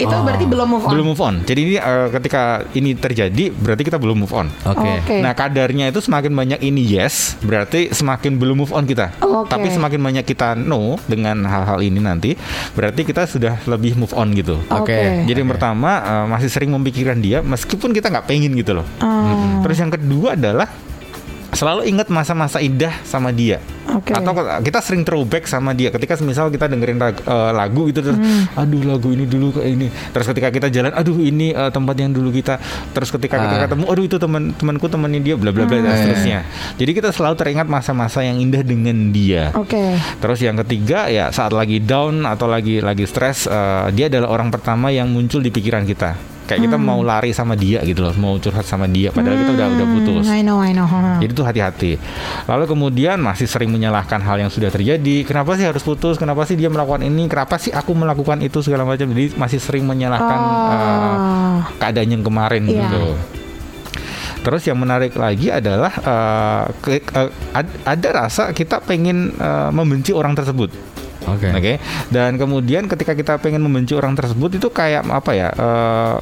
[0.00, 0.90] Itu berarti belum move on.
[0.90, 1.34] Belum move on.
[1.44, 4.48] Jadi ini uh, ketika ini terjadi, berarti kita belum move on.
[4.66, 4.90] Oke.
[5.04, 5.16] Oke.
[5.20, 9.14] Nah kadarnya itu semakin banyak ini yes, berarti semakin belum move on kita.
[9.22, 9.52] Oke.
[9.52, 12.34] Tapi semakin banyak kita no dengan hal-hal ini nanti,
[12.74, 14.58] berarti kita sudah lebih move on gitu.
[14.72, 15.22] Oke.
[15.28, 18.86] Jadi yang pertama eh, masih sering memikirkan dia, meskipun kita nggak pengen gitu loh.
[19.04, 20.66] Oh, Terus yang kedua adalah
[21.52, 23.60] selalu ingat masa-masa indah sama dia.
[23.92, 24.16] Oke.
[24.16, 24.32] Atau
[24.64, 25.92] kita sering throwback sama dia.
[25.92, 28.48] Ketika misal kita dengerin lag- eh, lagu gitu terus, Hmm.
[28.56, 29.86] aduh lagu ini dulu kayak ini.
[29.92, 32.56] Terus ketika kita jalan, aduh ini eh, tempat yang dulu kita.
[32.96, 33.62] Terus ketika kita Ah.
[33.68, 35.98] ketemu, aduh itu teman temanku temannya dia, bla bla bla dan Hmm.
[36.00, 36.38] seterusnya.
[36.80, 39.52] Jadi kita selalu teringat masa-masa yang indah dengan dia.
[39.52, 40.00] Oke.
[40.24, 44.48] Terus yang ketiga ya saat lagi down atau lagi lagi stres, eh, dia adalah orang
[44.48, 46.31] pertama yang muncul di pikiran kita.
[46.42, 46.84] Kayak kita Hmm.
[46.84, 50.24] mau lari sama dia gitu loh, mau curhat sama dia, padahal kita udah udah putus.
[50.26, 50.84] Hmm, I know, I know.
[50.84, 51.22] Hmm.
[51.22, 51.92] Jadi itu hati-hati.
[52.44, 55.22] Lalu kemudian masih sering menyalahkan hal yang sudah terjadi.
[55.22, 56.18] Kenapa sih harus putus?
[56.18, 57.30] Kenapa sih dia melakukan ini?
[57.30, 59.06] Kenapa sih aku melakukan itu segala macam?
[59.06, 61.56] Jadi masih sering menyalahkan Oh.
[61.78, 62.74] keadaan yang kemarin Iya.
[62.82, 63.02] gitu.
[64.42, 70.10] Terus yang menarik lagi adalah eh, ke- eh, ad- ada rasa kita pengen eh, membenci
[70.10, 70.74] orang tersebut.
[71.28, 71.48] Oke.
[71.54, 71.72] Oke.
[72.10, 75.48] Dan kemudian ketika kita pengen membenci orang tersebut itu kayak apa ya?
[75.52, 76.16] eh,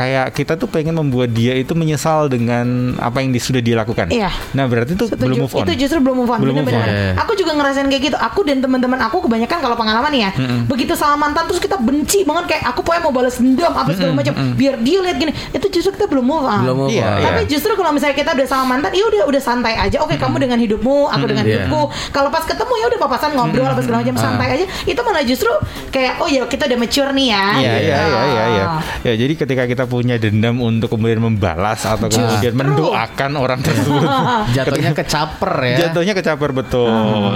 [0.00, 4.08] kayak kita tuh pengen membuat dia itu menyesal dengan apa yang sudah dia lakukan.
[4.08, 4.32] Iya.
[4.56, 5.20] Nah, berarti itu Setuju.
[5.20, 5.64] belum move on.
[5.68, 6.38] Itu justru belum move on.
[6.40, 6.88] Belum move on.
[7.20, 8.16] Aku juga ngerasain kayak gitu.
[8.16, 10.30] Aku dan teman-teman aku kebanyakan kalau pengalaman ya,
[10.64, 14.16] begitu sama mantan terus kita benci banget kayak aku pokoknya mau balas dendam apa segala
[14.16, 15.32] macam biar dia lihat gini.
[15.52, 16.60] Itu justru kita belum move on.
[16.64, 17.18] Belum move Iya, on.
[17.20, 17.26] iya.
[17.28, 20.00] Tapi justru kalau misalnya kita udah sama mantan, ya udah udah santai aja.
[20.00, 21.66] Oke, kamu dengan hidupmu, aku dengan Iya.
[21.68, 21.82] hidupku.
[22.14, 24.64] Kalau pas ketemu ya udah papasan ngobrol apa segala macam santai aja.
[24.86, 25.50] Itu malah justru
[25.90, 27.44] kayak oh ya kita udah mature nih ya.
[27.50, 27.90] Iya, gitu.
[27.90, 28.64] iya, iya, iya, iya.
[29.02, 34.06] Ya, jadi ketika kita punya dendam untuk kemudian membalas atau kemudian mendoakan orang tersebut,
[34.56, 35.76] Jatuhnya kecaper ya.
[35.84, 36.86] jatuhnya kecaper betul.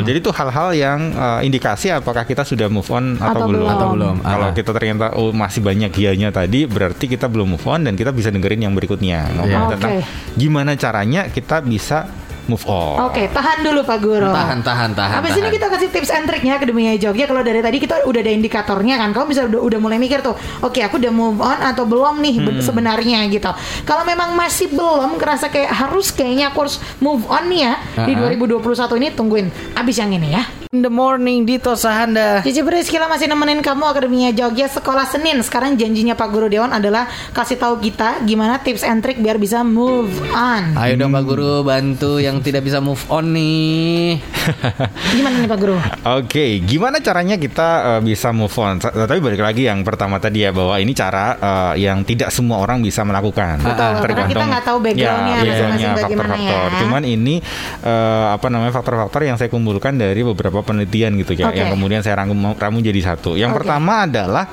[0.00, 3.58] Jadi itu hal-hal yang eh, indikasi apakah kita sudah move on atau, Atau belum.
[3.58, 3.68] belum.
[3.68, 4.16] Atau belum.
[4.22, 4.54] Kalau Ah.
[4.54, 8.30] kita ternyata oh masih banyak gianya tadi, berarti kita belum move on dan kita bisa
[8.30, 9.72] dengerin yang berikutnya ngomong Iya.
[9.74, 9.92] tentang
[10.32, 12.06] gimana caranya kita bisa
[12.46, 13.08] move on.
[13.08, 14.28] Oke, tahan dulu Pak Guru.
[14.28, 15.16] Tahan, tahan, tahan.
[15.16, 17.24] Habis ini kita kasih tips and triknya ke Demi Jogja.
[17.24, 20.34] Kalau dari tadi kita udah ada indikatornya kan, kamu bisa udah, udah mulai mikir tuh,
[20.60, 22.46] oke aku udah move on atau belum nih Hmm.
[22.50, 23.50] be- sebenarnya gitu.
[23.82, 28.12] Kalau memang masih belum, kerasa kayak harus kayaknya aku harus move on nih ya di
[28.14, 28.60] Uh-uh.
[28.60, 30.63] 2021 ini tungguin abis yang ini ya.
[30.74, 32.42] In the morning Dito Sahanda.
[32.42, 35.38] Cici Priskila masih nemenin kamu Akademia Jogja Sekolah Senin.
[35.38, 39.62] Sekarang janjinya Pak Guru Dewan adalah kasih tahu kita gimana tips and trick biar bisa
[39.62, 40.74] move on.
[40.74, 44.18] Ayo dong Pak Guru bantu yang tidak bisa move on nih.
[45.14, 45.78] Gimana nih Pak Guru?
[46.18, 48.82] Oke, gimana caranya kita eh, bisa move on?
[48.82, 52.82] Tapi balik lagi yang pertama tadi ya bahwa ini cara eh, yang tidak semua orang
[52.82, 53.62] bisa melakukan.
[53.62, 56.66] Betul, karena kita nggak tahu backgroundnya ya, masing-masing backgroundnya, bagaimana faktor-faktor.
[56.66, 56.78] ya.
[56.82, 57.34] Cuman ini
[57.78, 61.60] eh, apa namanya faktor-faktor yang saya kumpulkan dari beberapa penelitian gitu ya, Oke.
[61.60, 63.36] yang kemudian saya rangkum ramu jadi satu.
[63.36, 63.58] Yang Oke.
[63.62, 64.44] pertama adalah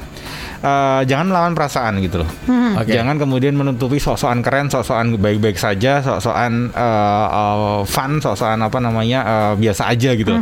[0.61, 2.29] eh, jangan melawan perasaan gitu loh.
[2.77, 2.93] Oke.
[2.93, 9.19] Jangan kemudian menutupi sok-sokan keren, sok-sokan baik-baik saja, sok-sokan eh, eh, fun, sok-sokan apa namanya
[9.25, 10.33] eh, biasa aja gitu.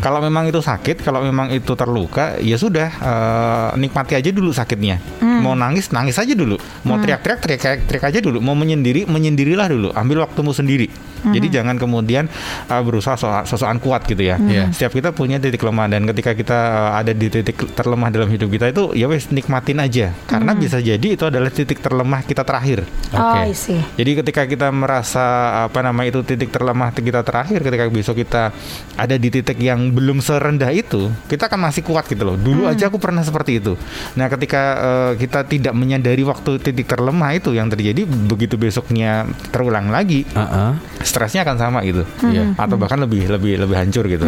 [0.00, 4.98] Kalau memang itu sakit, kalau memang itu terluka, ya sudah eh, nikmati aja dulu sakitnya.
[5.22, 6.56] Mau nangis, nangis aja dulu.
[6.88, 8.40] Mau teriak-teriak, teriak, teriak aja dulu.
[8.40, 9.88] Mau menyendiri, menyendirilah dulu.
[9.92, 10.88] Ambil waktumu sendiri.
[11.26, 12.30] Jadi jangan kemudian
[12.70, 14.38] eh, berusaha so- sosokan kuat gitu ya.
[14.38, 14.70] Iya.
[14.70, 18.46] Setiap kita punya titik lemah dan ketika kita uh, ada di titik terlemah dalam hidup
[18.46, 19.26] kita itu ya wes
[19.56, 22.84] nikmatin aja karena bisa jadi itu adalah titik terlemah kita terakhir.
[23.16, 23.40] Oh, Oke.
[23.48, 23.80] I see.
[23.96, 25.24] Jadi ketika kita merasa
[25.64, 28.52] apa nama itu titik terlemah kita terakhir ketika besok kita
[29.00, 32.36] ada di titik yang belum serendah itu, kita kan masih kuat gitu loh.
[32.36, 33.80] Dulu aja aku pernah seperti itu.
[34.18, 39.88] Nah, ketika uh, kita tidak menyadari waktu titik terlemah itu yang terjadi begitu besoknya terulang
[39.88, 40.70] lagi, Heeh.
[41.00, 42.58] stresnya akan sama gitu Iya.
[42.58, 44.26] atau bahkan lebih lebih lebih hancur gitu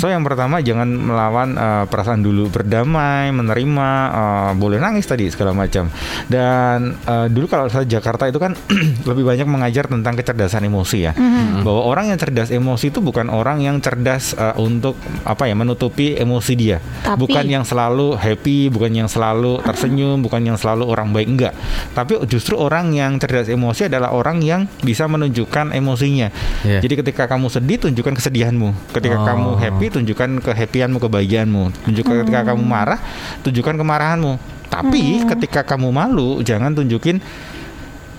[0.00, 5.52] so yang pertama jangan melawan uh, perasaan dulu berdamai menerima uh, boleh nangis tadi segala
[5.52, 5.92] macam.
[6.24, 8.56] Dan uh, dulu kalau saya Jakarta itu kan
[9.08, 11.12] lebih banyak mengajar tentang kecerdasan emosi ya.
[11.60, 16.16] Bahwa orang yang cerdas emosi itu bukan orang yang cerdas uh, untuk apa ya menutupi
[16.16, 16.78] emosi dia.
[17.04, 21.52] Tapi- bukan yang selalu happy bukan yang selalu tersenyum bukan yang selalu orang baik enggak.
[21.92, 26.32] Tapi justru orang yang cerdas emosi adalah orang yang bisa menunjukkan emosinya.
[26.64, 26.80] Iya.
[26.80, 28.94] jadi ketika kamu sedih tunjukkan kesedihanmu.
[28.94, 29.26] Ketika Oh.
[29.26, 31.84] kamu happy tunjukkan kehappianmu kebahagiaanmu.
[31.84, 32.98] Tunjukkan ketika kamu marah
[33.42, 37.22] tunjukkan kemarahanmu tapi ketika kamu malu jangan tunjukin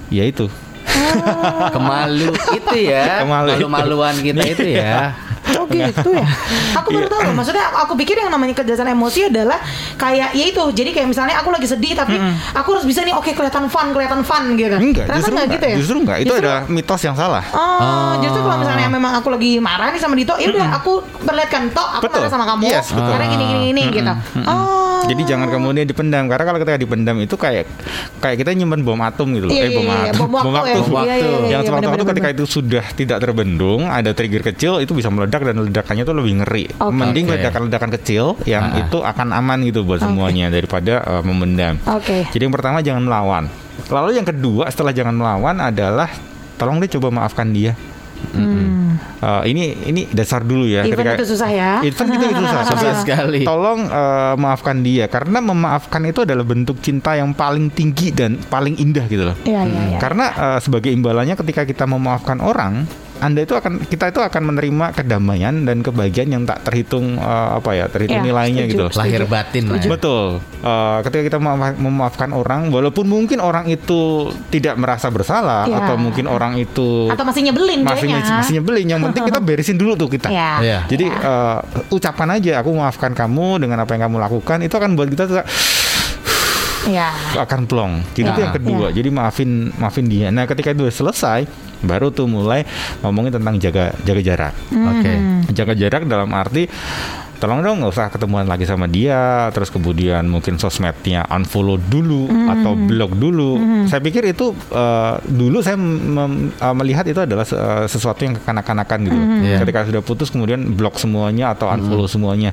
[0.07, 0.47] ya itu
[1.75, 3.25] Kemalu itu ya.
[3.25, 3.49] Kemalu.
[3.67, 5.11] Malu-maluan kita itu ya.
[5.55, 6.25] Oh gitu ya.
[6.79, 7.21] Aku baru tahu.
[7.21, 7.33] loh.
[7.35, 9.61] Maksudnya aku pikir yang namanya kecerdasan emosi adalah
[9.95, 10.63] kayak ya itu.
[10.71, 12.17] Jadi kayak misalnya aku lagi sedih tapi
[12.51, 14.73] aku harus bisa nih oke kelihatan fun, kelihatan fun gitu.
[14.73, 15.75] enggak Ternyata justru nggak enggak gitu ya.
[15.77, 19.57] justru enggak itu Justru- ada mitos yang salah Oh, justru kalau misalnya memang aku lagi
[19.57, 22.19] marah nih sama Dito, ya udah aku perlihatkan toh aku Betul.
[22.19, 22.61] marah sama kamu.
[22.65, 23.11] Yes, betul.
[23.11, 24.13] Karena gini gini gini gitu.
[24.43, 25.03] Oh.
[25.05, 27.69] Jadi jangan kemudian dipendam karena kalau ketika dipendam itu kayak
[28.19, 29.53] kayak kita nyimpen bom atom gitu loh.
[29.53, 30.27] Iya, eh bom iya, iya, atom.
[30.27, 30.81] bom waktu ya.
[30.81, 31.05] waktu.
[31.05, 32.09] Iya, iya, iya, yang iya, sewaktu-waktu benar-benar.
[32.09, 36.33] ketika itu sudah tidak terbendung, ada trigger kecil itu bisa meledak dan ledakannya itu lebih
[36.43, 36.65] ngeri.
[36.77, 36.93] Oke.
[36.93, 38.79] Mending ledakan-ledakan kecil yang Ah.
[38.85, 40.07] itu akan aman gitu buat Oke.
[40.07, 41.75] semuanya daripada uh, memendam.
[41.89, 42.29] Oke.
[42.29, 43.43] Jadi yang pertama jangan melawan.
[43.91, 46.07] Lalu yang kedua setelah jangan melawan adalah
[46.55, 47.75] tolong deh coba maafkan dia.
[48.31, 48.97] Hmm.
[49.21, 50.87] Uh, ini ini dasar dulu ya.
[50.87, 51.71] Even itu susah ya.
[51.83, 53.43] Itu itu, itu susah, Susah sekali.
[53.43, 58.79] Tolong eh, maafkan dia karena memaafkan itu adalah bentuk cinta yang paling tinggi dan paling
[58.79, 59.37] indah gitu loh.
[59.43, 59.99] Iya iya iya.
[59.99, 64.85] Karena eh, sebagai imbalannya ketika kita memaafkan orang, Anda itu akan kita itu akan menerima
[64.93, 68.71] kedamaian dan kebahagiaan yang tak terhitung eh, apa ya, terhitung Iya, nilainya setuju.
[68.71, 68.91] gitu loh.
[68.95, 69.89] Lahir batin lah ya.
[69.89, 70.25] Betul.
[70.57, 74.01] Eh, ketika kita memaaf- memaafkan orang, walaupun mungkin orang itu
[74.49, 75.79] tidak merasa bersalah Iya.
[75.81, 78.35] atau mungkin orang itu Atau masih nyebelin masih kayaknya.
[78.37, 80.27] masih nyebelin, yang penting kita beresin dulu tuh kita.
[80.27, 80.51] Iya.
[80.59, 80.79] Iya.
[80.85, 81.57] Jadi eh,
[81.89, 85.23] ucapan aja aku maafkan kamu dengan apa yang kamu lakukan itu akan buat kita
[86.85, 87.09] Iya.
[87.41, 87.93] akan plong.
[88.13, 88.45] Jadi itu Ya.
[88.45, 88.87] yang kedua.
[88.91, 90.29] Jadi maafin maafin dia.
[90.29, 91.49] Nah, ketika itu selesai,
[91.85, 92.65] baru tuh mulai
[93.01, 94.53] ngomongin tentang jaga jaga jarak.
[94.73, 95.13] Oke.
[95.53, 96.67] Jaga jarak dalam arti
[97.37, 99.47] tolong dong nggak usah ketemuan lagi sama dia.
[99.51, 103.57] Terus kemudian mungkin sosmednya unfollow dulu atau blok dulu.
[103.85, 108.99] Saya pikir itu eh, dulu saya mem- eh, melihat itu adalah eh, sesuatu yang kekanak-kanakan
[109.03, 109.19] gitu.
[109.45, 109.57] Iya.
[109.61, 112.51] ketika sudah putus kemudian blok semuanya atau unfollow semuanya.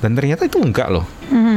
[0.00, 1.04] Dan ternyata itu enggak loh.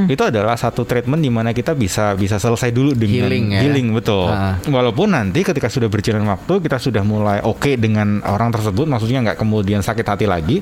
[0.05, 3.59] Itu adalah satu treatment di mana kita bisa bisa selesai dulu dengan Healing ya.
[3.65, 4.29] healing, betul.
[4.29, 4.57] Ah.
[4.69, 9.37] walaupun nanti ketika sudah berjalan waktu kita sudah mulai oke dengan orang tersebut maksudnya nggak
[9.39, 10.61] kemudian sakit hati lagi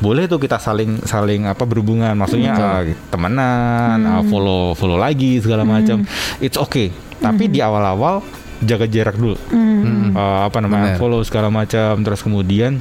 [0.00, 2.16] boleh tuh kita saling saling apa berhubungan.
[2.16, 2.56] Maksudnya
[2.88, 6.02] eh, temenan eh, follow follow lagi segala macam.
[6.40, 6.90] It's okay.
[7.20, 8.24] Tapi di awal-awal
[8.64, 9.36] jaga jarak dulu.
[9.52, 11.00] Eh, apa namanya Benar.
[11.00, 12.00] follow segala macam.
[12.00, 12.80] Terus kemudian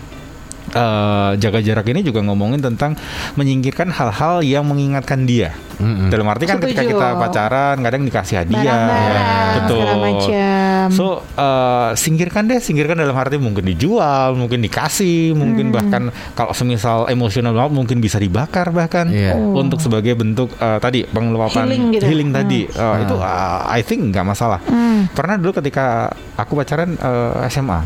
[0.72, 2.94] eh, jaga jarak ini juga ngomongin tentang
[3.34, 6.08] menyingkirkan hal-hal yang mengingatkan dia Mm-mm.
[6.08, 6.94] dalam arti kan ketika Setuju.
[6.94, 10.88] kita pacaran kadang dikasih hadiah Barang-barang, betul macam.
[10.90, 16.04] so eh, singkirkan deh singkirkan dalam arti mungkin dijual mungkin dikasih mungkin bahkan
[16.34, 19.34] kalau semisal emosional banget mungkin bisa dibakar bahkan Iya.
[19.34, 19.58] Oh.
[19.58, 21.64] untuk sebagai bentuk eh, tadi pengeluapan
[21.96, 22.36] Healing gitu.
[22.36, 24.60] tadi Eh, itu eh, I think nggak masalah
[25.10, 27.80] pernah dulu ketika aku pacaran eh, SMA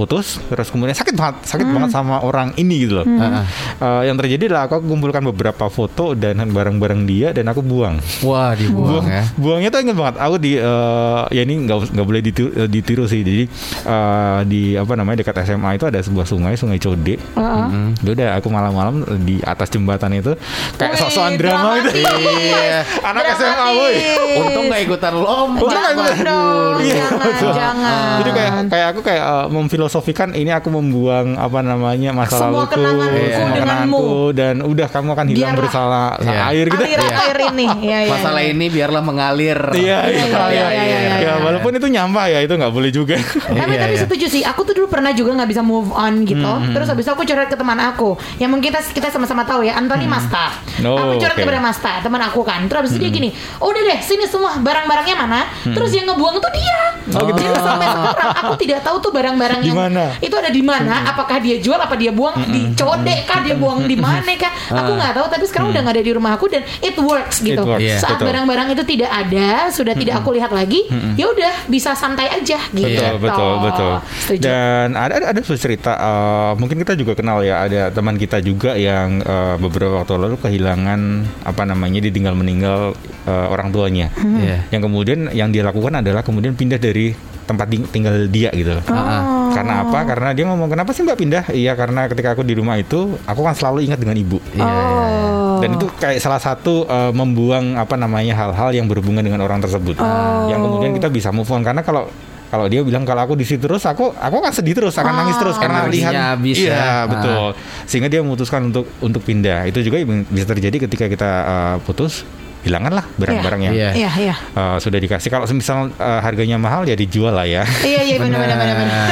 [0.00, 3.44] putus terus kemudian sakit banget sakit banget sama orang ini gitu loh Heeh.
[3.76, 8.52] Eh, yang terjadi adalah aku kumpulkan beberapa foto dan barang-barang dia dan aku buang Wah,
[8.52, 9.22] dibuang ya.
[9.36, 13.04] buangnya tuh inget banget aku di eh, ya ini nggak nggak boleh ditiru, eh, ditiru
[13.04, 13.44] sih jadi
[13.84, 17.66] eh, di apa namanya dekat SMA itu ada sebuah sungai sungai Code Heeh.
[18.00, 20.32] Ya udah aku malam-malam di atas jembatan itu
[20.74, 22.86] kayak sok-sokan drama gitu Iya.
[23.02, 23.42] anak Dramatis.
[23.42, 23.94] SMA woi
[24.38, 27.52] Untung nggak ikutan nggak Jangan dong, Iya, jangan, betul.
[27.52, 28.14] jangan.
[28.16, 32.62] jadi kayak kayak aku kayak uh, memfilosofi filosofikan ini aku membuang apa namanya masa Semua
[32.62, 35.58] laluku, kenanganku semua kenanganku dan udah kamu akan hilang Biarlah.
[35.58, 36.40] bersama Iya.
[36.46, 36.78] air gitu.
[36.80, 37.66] Aliran air ini.
[37.82, 38.50] Ya, ya, Masalah ya.
[38.54, 39.58] ini biarlah mengalir.
[39.72, 41.32] Iya, iya, iya, iya, iya, iya, iya, Ya, iya.
[41.42, 43.18] walaupun itu nyampah ya, itu nggak boleh juga.
[43.18, 44.02] Tapi Iya, tapi iya.
[44.06, 44.42] setuju sih.
[44.46, 46.38] Aku tuh dulu pernah juga nggak bisa move on gitu.
[46.46, 48.14] Hmm, Terus habis itu aku curhat ke teman aku.
[48.38, 50.54] Yang mungkin kita kita sama-sama tahu ya, Anthony Masta.
[50.86, 51.42] Oh, aku curhat oke.
[51.42, 52.62] kepada Masta, teman aku kan.
[52.64, 53.06] Terus habis itu Hmm.
[53.08, 56.78] dia gini, "Oh, udah deh, sini semua barang-barangnya mana?" Terus yang ngebuang tuh dia.
[57.10, 59.66] Jadi sampai sekarang aku tidak tahu tuh barang-barang Oh.
[59.70, 60.04] Di mana?
[60.18, 60.94] itu ada di mana.
[61.14, 64.52] Apakah dia jual apa dia buang di codek kah dia buang di mana kah?
[64.80, 67.62] Aku nggak tahu tapi sekarang udah nggak ada di rumah aku dan it works gitu.
[67.62, 67.96] It works, Iya.
[67.98, 72.58] Saat barang-barang itu tidak ada, sudah tidak aku lihat lagi, ya udah bisa santai aja
[72.70, 72.86] gitu.
[72.86, 73.92] Betul, betul, betul.
[74.20, 74.42] Setuju.
[74.46, 78.76] Dan ada ada, ada cerita, eh, mungkin kita juga kenal ya, ada teman kita juga
[78.78, 81.00] yang eh, beberapa waktu lalu kehilangan
[81.44, 82.94] apa namanya ditinggal meninggal
[83.26, 84.12] eh, orang tuanya.
[84.20, 84.70] Iya.
[84.70, 87.12] Yang kemudian yang dia lakukan adalah kemudian pindah dari
[87.50, 88.84] tempat ting- tinggal dia gitu loh.
[88.86, 89.50] Oh.
[89.50, 90.06] Karena apa?
[90.06, 91.44] Karena dia ngomong kenapa sih mbak pindah?
[91.50, 94.38] Iya karena ketika aku di rumah itu aku kan selalu ingat dengan ibu.
[94.54, 95.02] Iya, iya, iya.
[95.10, 95.58] Oh.
[95.58, 99.98] Dan itu kayak salah satu eh, membuang apa namanya hal-hal yang berhubungan dengan orang tersebut.
[99.98, 100.46] Oh.
[100.46, 102.06] Yang kemudian kita bisa move on karena kalau
[102.50, 105.38] kalau dia bilang kalau aku di situ terus aku aku akan sedih terus akan nangis
[105.38, 106.94] terus karena Energinya lihat habis iya ya.
[107.06, 107.54] betul
[107.86, 112.26] sehingga dia memutuskan untuk untuk pindah itu juga bisa terjadi ketika kita eh, putus
[112.60, 113.90] hilanganlah barang-barang yang Iya.
[113.96, 114.34] Iya, iya.
[114.36, 118.38] eh, sudah dikasih kalau misal eh, harganya mahal ya dijual lah ya Iya, iya benar
[118.38, 118.76] benar benar.
[118.76, 119.08] benar.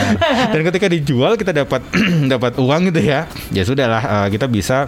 [0.53, 1.81] dan ketika dijual kita dapat
[2.33, 4.87] dapat uang gitu ya ya sudahlah eh, kita bisa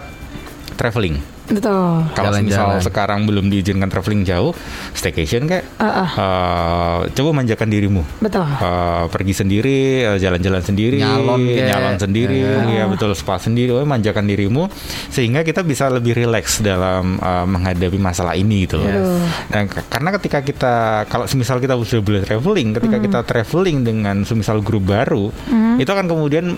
[0.75, 1.17] traveling
[1.51, 2.07] Betul.
[2.11, 4.55] kalau misal sekarang belum diizinkan traveling jauh
[4.91, 6.09] staycation kayak Ah, ah.
[6.13, 8.45] eh, coba manjakan dirimu Betul.
[8.45, 11.67] Eh, pergi sendiri eh, jalan-jalan sendiri Nyalon kek.
[11.67, 12.63] nyalon sendiri Ya.
[12.63, 14.71] ya betul spa sendiri oh, manjakan dirimu
[15.07, 19.19] sehingga kita bisa lebih rileks dalam eh, menghadapi masalah ini gitu loh Betul.
[19.49, 20.73] dan karena ketika kita
[21.05, 23.03] kalau semisal kita sudah boleh traveling ketika Hmm.
[23.03, 25.33] kita traveling dengan semisal grup baru
[25.75, 26.55] itu akan kemudian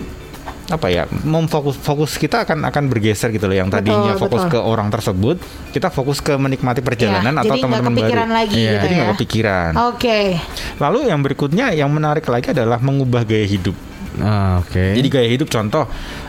[0.64, 4.52] apa ya memfokus fokus kita akan akan bergeser gitu loh yang Betul, tadinya fokus betul.
[4.56, 5.36] ke orang tersebut
[5.70, 8.70] kita fokus ke menikmati perjalanan Ya, atau teman-teman baru lagi Iya.
[8.72, 8.96] gitu jadi ya.
[8.96, 10.18] nggak kepikiran Oke.
[10.80, 13.76] Lalu yang berikutnya yang menarik lagi adalah mengubah gaya hidup.
[14.16, 14.94] Ah, Oke.
[14.94, 15.84] Jadi gaya hidup contoh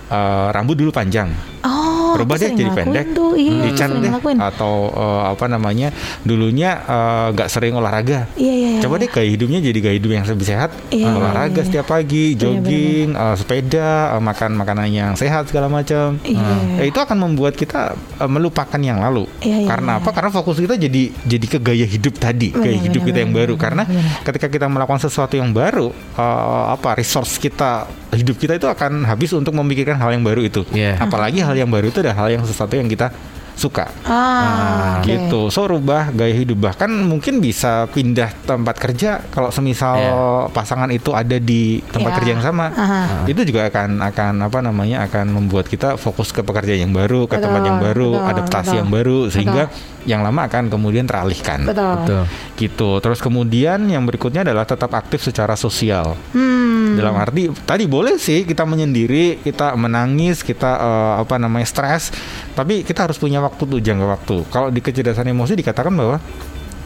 [0.08, 1.30] eh, rambut dulu panjang,
[1.65, 5.89] Oh, berubah deh jadi pendek, Tuh, iya, dicat sering deh atau eh, apa namanya
[6.22, 8.30] dulunya eh, nggak sering olahraga.
[8.38, 8.82] Iya, iya, iya.
[8.86, 11.68] Coba deh gaya hidupnya jadi gaya hidup yang lebih sehat, Iya, olahraga iya, iya.
[11.68, 16.22] setiap pagi, jogging, eh, sepeda, eh, makan makanan yang sehat segala macam.
[16.22, 16.86] Iya.
[16.86, 19.26] Eh, itu akan membuat kita eh, melupakan yang lalu.
[19.41, 20.02] Iya, iya, Karena iya.
[20.06, 20.10] apa?
[20.13, 23.32] Karena fokus kita jadi jadi ke gaya hidup tadi, gaya Benar, hidup benar, kita yang
[23.34, 23.54] benar, baru.
[23.58, 24.06] Karena benar.
[24.22, 29.36] ketika kita melakukan sesuatu yang baru, eh, apa resource kita hidup kita itu akan habis
[29.36, 30.62] untuk memikirkan hal yang baru itu.
[30.72, 31.00] Iya.
[31.00, 33.10] Apalagi hal yang baru itu adalah hal yang sesuatu yang kita
[33.56, 33.88] suka.
[34.04, 35.08] Ah, oke.
[35.08, 35.42] Gitu.
[35.48, 40.14] So rubah gaya hidup bahkan mungkin bisa pindah tempat kerja kalau semisal Iya.
[40.52, 42.18] pasangan itu ada di tempat Iya.
[42.20, 42.68] kerja yang sama.
[42.76, 43.24] Aha.
[43.24, 47.40] Itu juga akan akan apa namanya akan membuat kita fokus ke pekerjaan yang baru, ke
[47.40, 48.80] Betul, tempat yang baru, betul, adaptasi betul.
[48.84, 49.64] yang baru sehingga
[50.06, 51.65] yang lama akan kemudian teralihkan.
[51.65, 52.06] Betul.
[52.06, 52.24] Betul.
[52.56, 52.89] Gitu.
[53.02, 56.13] Terus kemudian yang berikutnya adalah tetap aktif secara sosial.
[56.32, 56.94] Hmm.
[56.96, 62.13] Dalam arti tadi boleh sih kita menyendiri, kita menangis, kita eh, apa namanya stres,
[62.54, 64.36] tapi kita harus punya waktu tuh jangka waktu.
[64.54, 66.18] Kalau di kecerdasan emosi dikatakan bahwa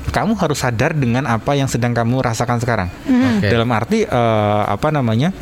[0.09, 2.89] kamu harus sadar dengan apa yang sedang kamu rasakan sekarang.
[3.05, 3.51] Oke.
[3.51, 5.35] Dalam arti eh, apa namanya?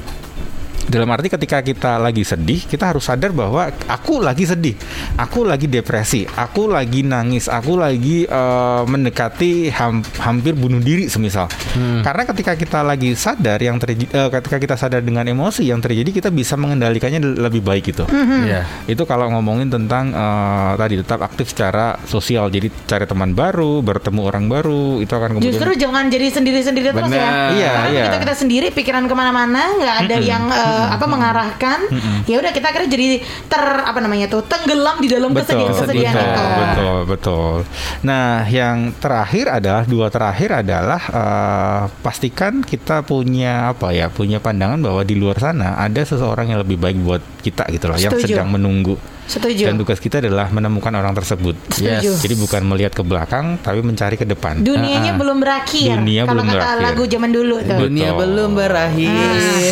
[0.88, 4.72] Dalam arti ketika kita lagi sedih, kita harus sadar bahwa aku lagi sedih,
[5.20, 11.52] aku lagi depresi, aku lagi nangis, aku lagi eh, mendekati ham- hampir bunuh diri semisal.
[11.78, 16.30] Karena ketika kita lagi sadar yang terjadi, ketika kita sadar dengan emosi yang terjadi, kita
[16.32, 18.08] bisa mengendalikannya lebih baik gitu.
[18.48, 18.64] Iya.
[18.88, 24.22] Itu kalau ngomongin tentang eh, tadi tetap aktif secara sosial, jadi cari teman baru, bertemu
[24.24, 27.52] orang baru, itu akan kemudian Justru jangan jadi sendiri-sendiri terus ya.
[27.52, 28.04] Iya, Karena iya.
[28.08, 30.44] Kita kita sendiri pikiran ke mana-mana, nggak ada yang
[30.78, 31.80] eh, apa mengarahkan.
[32.30, 33.08] Ya udah kita akhirnya jadi
[33.50, 36.46] ter apa namanya tuh tenggelam di dalam betul, kesedihan-kesedihan betul, itu.
[36.62, 37.58] betul, betul.
[38.06, 44.78] Nah, yang terakhir adalah dua terakhir adalah eh, pastikan kita punya apa ya, punya pandangan
[44.78, 48.38] bahwa di luar sana ada seseorang yang lebih baik buat kita gitu loh, yang Setuju.
[48.38, 49.17] sedang menunggu.
[49.28, 49.68] Setuju.
[49.68, 51.54] Dan tugas kita adalah menemukan orang tersebut.
[51.70, 52.16] Setuju.
[52.16, 54.60] Jadi bukan melihat ke belakang, tapi mencari ke depan.
[54.60, 55.20] Dunianya Ah, ah.
[55.20, 56.00] belum berakhir.
[56.00, 56.80] Dunia Kalau belum kata berakhir.
[56.82, 57.78] lagu zaman dulu tuh.
[57.78, 58.20] Dunia Betul.
[58.24, 59.12] belum berakhir.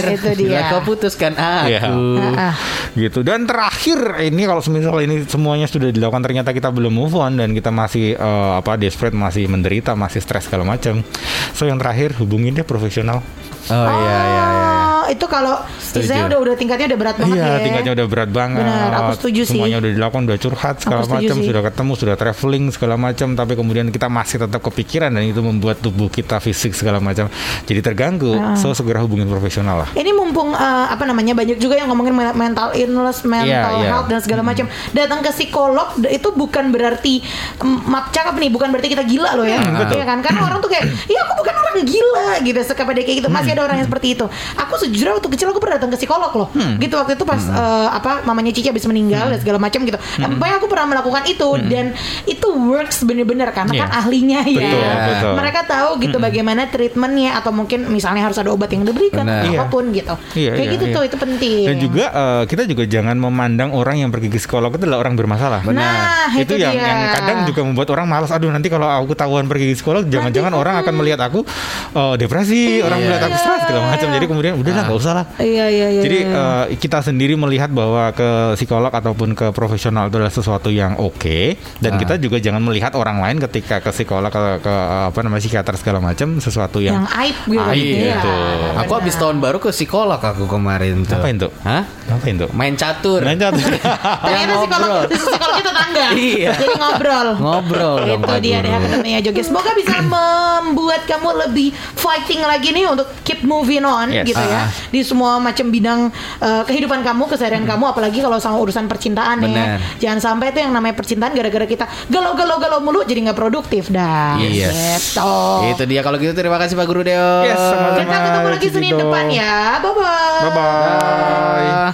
[0.04, 0.46] Ah, itu dia.
[0.46, 1.68] Bila kau putuskan aku.
[1.68, 1.80] Iya.
[1.82, 2.56] Ah, ah.
[2.96, 7.36] gitu dan terakhir ini kalau semisal ini semuanya sudah dilakukan ternyata kita belum move on
[7.36, 11.04] dan kita masih eh, apa desperate masih menderita masih stres segala macam
[11.52, 13.20] so yang terakhir hubungin deh profesional
[13.66, 14.75] Oh iya iya iya.
[15.08, 17.58] Itu kalau istilahnya udah udah tingkatnya udah berat banget Iya, ya.
[17.62, 18.64] tingkatnya udah berat banget.
[18.64, 19.52] Benar, aku setuju sih.
[19.56, 23.86] Semuanya udah dilakukan, udah curhat segala macam, sudah ketemu, sudah traveling segala macam, tapi kemudian
[23.90, 27.28] kita masih tetap kepikiran dan itu membuat tubuh kita fisik segala macam
[27.64, 28.36] jadi terganggu.
[28.36, 28.56] Ah.
[28.56, 29.90] So segera hubungin profesional lah.
[29.94, 33.90] Ini mumpung eh, apa namanya banyak juga yang ngomongin me- mental illness, mental Iya, iya.
[33.94, 34.66] health dan segala macam.
[34.92, 37.22] Datang ke psikolog itu bukan berarti
[37.60, 39.60] em, maaf cakap nih, bukan berarti kita gila loh ya.
[39.96, 40.20] Iya kan?
[40.20, 43.30] Karena orang tuh kayak, "Iya, aku bukan orang gila." gitu kepada kayak gitu.
[43.32, 44.26] Masih ada orang yang seperti itu.
[44.58, 46.48] Aku sejujurnya waktu kecil aku pernah datang ke psikolog loh.
[46.80, 50.00] Gitu waktu itu pas eh, apa mamanya Cici habis meninggal dan segala macam gitu.
[50.00, 51.92] Eh, Pokoknya aku pernah melakukan itu dan
[52.24, 54.00] itu works bener-bener karena kan Iya.
[54.00, 54.64] ahlinya ya.
[54.64, 55.32] Betul, betul.
[55.36, 59.44] Mereka tahu gitu bagaimana treatmentnya atau mungkin misalnya harus ada obat yang diberikan Benar.
[59.44, 59.58] Iya.
[59.58, 60.16] apa pun gitu.
[60.34, 60.96] Iya, Kayak iya, gitu iya.
[60.96, 61.64] tuh itu penting.
[61.66, 65.14] Dan juga eh, kita juga jangan memandang orang yang pergi ke psikolog itu adalah orang
[65.14, 65.60] bermasalah.
[65.68, 66.88] Nah, itu, itu yang dia.
[66.88, 68.32] yang kadang juga membuat orang malas.
[68.32, 71.44] Aduh nanti kalau aku ketahuan pergi ke psikolog, jangan-jangan orang akan melihat aku
[71.92, 73.06] eh, depresi, orang Iya.
[73.06, 74.08] melihat aku stres segala macam.
[74.08, 75.26] Jadi kemudian udahlah nggak usah lah.
[75.38, 76.02] Iya iya iya.
[76.02, 76.46] Jadi iya.
[76.66, 81.40] eh, kita sendiri melihat bahwa ke psikolog ataupun ke profesional itu adalah sesuatu yang oke
[81.78, 81.98] dan Ah.
[81.98, 84.74] kita juga jangan melihat orang lain ketika ke psikolog ke, ke
[85.06, 87.62] apa namanya psikiater segala macam sesuatu yang yang, aib gitu.
[87.62, 88.34] Aib Iya, gitu.
[88.78, 91.16] Aku habis tahun baru ke psikolog aku kemarin tuh.
[91.16, 91.52] Ngapain tuh?
[91.62, 91.84] Hah?
[92.06, 92.50] ngapain tuh?
[92.52, 93.20] Main catur.
[93.20, 93.54] Lanjut.
[93.56, 95.02] Ternyata Yang psikolog, ngobrol.
[95.12, 96.06] psikolog kita tangga.
[96.16, 96.52] Iya.
[96.54, 97.28] Jadi ngobrol.
[97.36, 99.46] Ngobrol dong, Itu dia deh akademinya Joget.
[99.46, 104.28] Semoga bisa membuat kamu lebih fighting lagi nih untuk keep moving on Yes.
[104.28, 104.60] gitu ya.
[104.62, 104.70] Ah.
[104.92, 106.12] Di semua macam bidang
[106.42, 109.56] eh, kehidupan kamu, keseharian kamu apalagi kalau sama urusan percintaan Benar.
[109.56, 109.66] ya.
[110.02, 114.38] Jangan sampai itu yang namanya percintaan gara-gara kita galau-galau-galau mulu jadi nggak produktif dah.
[114.40, 115.16] Yes.
[115.16, 115.38] Gitu.
[115.76, 117.44] Itu dia kalau gitu terima kasih Pak Guru Deo.
[117.46, 118.00] Yes, sama-sama.
[118.02, 119.56] Kita ketemu lagi Cici Senin depan ya.
[119.82, 120.42] Bye-bye.
[120.44, 121.70] Bye bye.
[121.70, 121.92] Ah.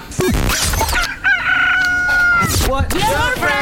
[2.72, 3.62] What?